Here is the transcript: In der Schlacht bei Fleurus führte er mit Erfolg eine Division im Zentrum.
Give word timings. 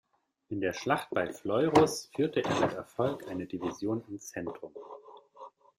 In 0.49 0.61
der 0.61 0.73
Schlacht 0.73 1.11
bei 1.11 1.31
Fleurus 1.31 2.09
führte 2.15 2.43
er 2.43 2.59
mit 2.59 2.73
Erfolg 2.73 3.27
eine 3.27 3.45
Division 3.45 4.03
im 4.09 4.19
Zentrum. 4.19 4.73